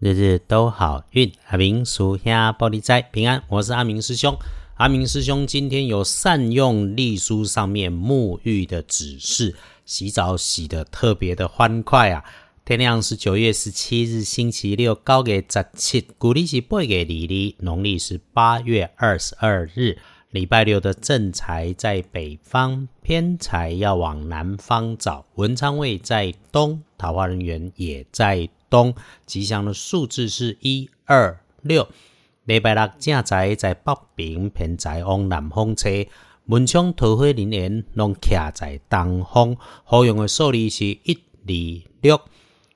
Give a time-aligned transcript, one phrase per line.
[0.00, 3.42] 日日都好运，阿明属下玻璃斋平安。
[3.48, 4.34] 我是阿明师兄，
[4.76, 12.24] 阿明师兄今天有善用隶书上面沐浴的指示，洗澡洗得特别的欢快啊！
[12.64, 19.98] 天亮是九月十七日星期六，高给十七，古历是八月二日，农历是八月二十二日，
[20.30, 28.48] 礼拜六的正财在北方，偏财要往南方找，文昌位在东，桃花人员也在。
[28.70, 28.94] 东
[29.26, 31.86] 吉祥的数字是一二六。
[32.44, 35.90] 礼拜六正在在北边，偏在往南方车。
[36.46, 39.56] 门窗桃花人缘拢徛在东方。
[39.84, 42.20] 好用的数字是一二六。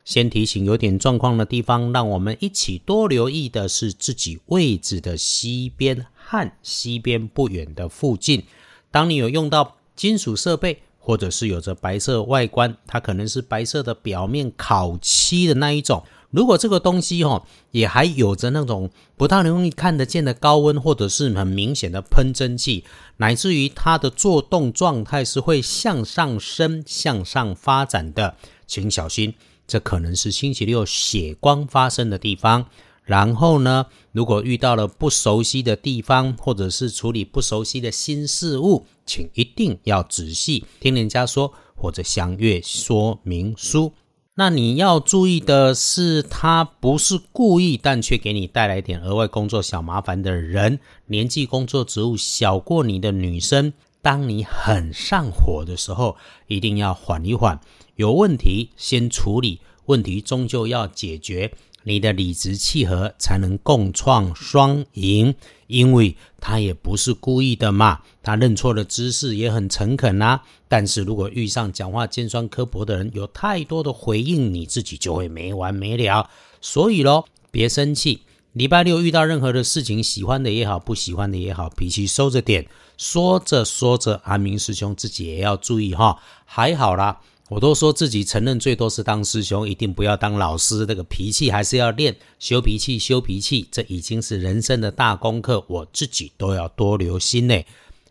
[0.04, 8.44] 先提醒有点状况的地方，让我们一起多留意的是自己位置的西边和西边不远的附近。
[8.90, 10.82] 当你有用到金属设备。
[11.04, 16.02] 或者是有着白色外观，它可能是白色的表面烤漆的那一种。
[16.30, 22.84] 如果这个东西哈，也还有着那种不太容易看得见的高温，或者是很明显的喷蒸汽，
[23.18, 28.34] 乃至于它的做动状态是会向上升、向上发展的，
[28.66, 29.34] 请小心，
[29.68, 32.66] 这可能是星期六血光发生的地方。
[33.04, 43.92] 然后呢，如果遇到了不熟悉的地方，或者是处理不熟悉的新事物，请一定要仔细听人家说，或者详阅说明书。
[44.36, 50.80] 那你要注意的是，他不是故意，但却给你带来点额外工作小麻烦的人。
[51.06, 56.16] 年纪、工作职务小过你的女生，当你很上火的时候，
[56.48, 57.60] 一定要缓一缓。
[57.94, 61.52] 有问题先处理，问题终究要解决。
[61.84, 65.34] 你的理直气和才能共创双赢，
[65.66, 70.42] 因为他也不是故意的嘛，他认错的姿势也很诚恳啊。
[70.68, 76.28] 但是如果遇上讲话尖酸刻薄的人，有太多的回应，你自己就会没完没了。
[76.60, 78.22] 所以咯，别生气。
[78.52, 82.66] 礼拜六遇到任何的事情，喜欢的也好，不喜欢的也好，脾气收着点。
[82.96, 86.18] 说着说着，阿明师兄自己也要注意哈。
[86.44, 87.20] 还好啦。
[87.50, 90.86] 我都说自己承认最多是当师兄，一定不要当老师。
[90.86, 95.62] 这个脾气还是要练，修脾气，修脾气，这已经是人生的大功课。
[95.68, 97.62] 我自己都要多留心呢。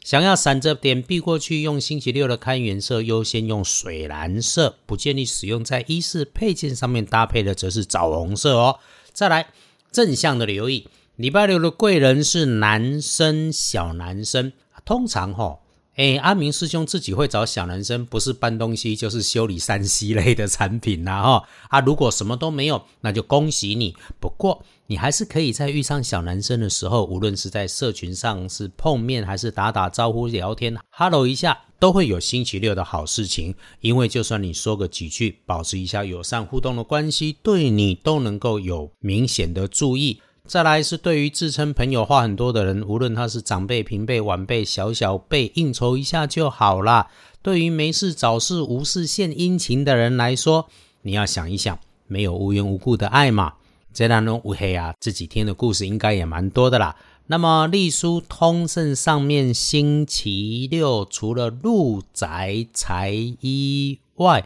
[0.04, 8.80] 想要闪着点避过去，用星期六的开元色，优先用水蓝色，不建议使用在衣饰配件上面搭配的，则是枣红色哦。
[9.14, 9.48] 再来
[9.92, 14.54] 正向的留意，礼拜六的贵人是男生，小男生，
[14.86, 15.58] 通常哈。
[15.96, 21.44] 哎，阿明师兄自己会找小男生，不是搬东西就是修理三 C 类的产品呐哈。
[21.70, 23.96] 啊，如果什么都没有，那就恭喜你。
[24.20, 33.54] 不过你还是可以在遇上小男生的时候，无论是在社群上是碰面，还是打打招呼聊天哈喽一下，都会有星期六的好事情。
[33.80, 40.20] 因为就算你说个几句，保持一下友善互动的关系，对你都能够有明显的注意。
[40.46, 47.08] 再来是对于自称朋友话很多的人，无论他是长辈、平辈、晚辈、小小辈，应酬一下就好啦。
[47.42, 50.68] 对于没事找事、无事献殷勤的人来说，
[51.04, 53.54] 你要想一想，没有无缘无故的爱嘛。
[53.94, 56.98] 这当中乌黑啊，这几天的故事应该也蛮多的啦。
[57.28, 64.46] 那么隶书通胜上面，星期六除了入宅财以外，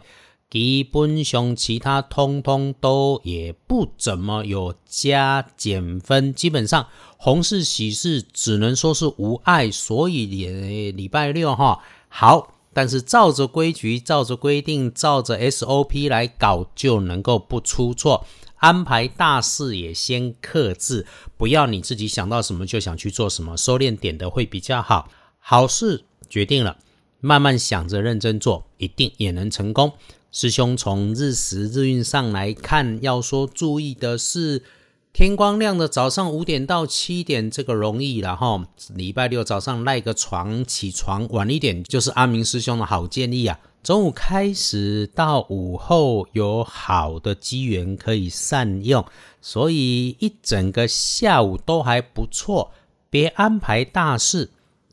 [0.50, 6.86] 基本上其他通通都也不怎么有加减分，基本上
[7.18, 18.24] 红事喜事只能说是无碍，所以也礼拜六哈好，但是照着规矩、照着规定、照着 SOP 来搞就能够不出错。
[18.56, 25.10] 安排大事也先克制，不要你自己想到什么就想去做什么，收敛点的会比较好。
[25.38, 26.78] 好事决定了，
[27.20, 29.92] 慢慢想着认真做，一定也能成功。
[30.30, 34.62] 师兄从日时日运上来看，要说注意的是，
[35.10, 38.62] 天光亮的早上五点到七点，这个容易了哈。
[38.94, 43.58] 礼拜六早上赖个床，起床晚一点就是阿明师兄的好建议啊。
[43.82, 49.02] 中午开始到午后有好的机缘可以善用，
[49.40, 52.70] 所以一整个下午都还不错。
[53.08, 54.50] 别安排大事，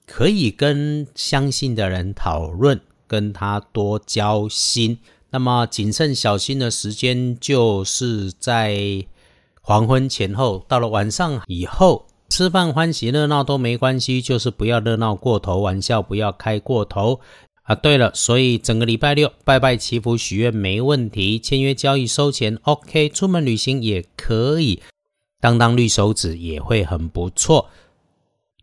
[0.07, 4.97] 可以跟相信的人讨论，跟他多交心。
[5.35, 9.05] 那么谨慎小心的时间，就是在
[9.59, 17.19] 黄昏前后，到了晚上以后，吃饭欢喜热闹都没关系，就是不要热闹过头，玩笑不要开过头
[17.63, 17.75] 啊。
[17.75, 24.81] 对了，所以整个礼拜六拜拜祈福许愿没问题，签约交易收钱 OK，出门旅行也可以，
[25.41, 27.67] 当当绿手指也会很不错。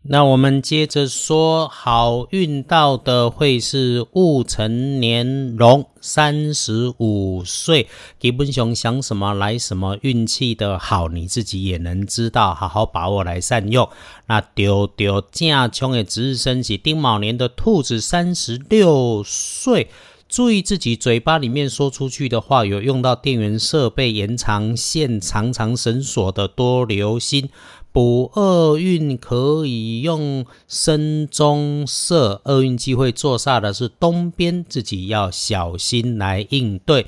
[0.05, 7.87] 那我们接着说，好运到的会是戊辰年龙，三十五岁，
[8.19, 13.87] 基本上想什么来什么，运气的好，你自己也能知道，好好把握来善用。
[14.27, 19.89] 那丢丢正冲的值日生是丁卯年的兔子，三十六岁，
[20.33, 27.51] 注意自己嘴巴里面说出去的话，有用到电源设备、延长线、长长绳索的，多留心。
[27.91, 37.05] 补厄运可以用深棕色，厄运机会坐煞的是东边，自己要小心来应对。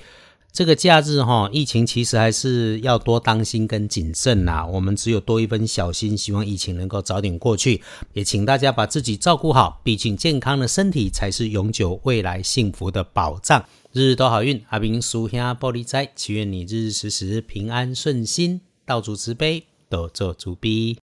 [0.55, 4.65] 这个假日哈，疫情其实还是要多当心跟谨慎呐。
[4.65, 7.81] 我们只有多一分小心，希望疫情能够早点过去。
[8.13, 13.65] 也请大家把自己照顾好，毕竟健康的身体才是永久未来幸福的保障。
[13.91, 19.65] 日日都好运，阿明叔兄玻璃斋，祈愿你日日时时平安顺心，道主慈悲。
[19.89, 20.93] 多做主笔。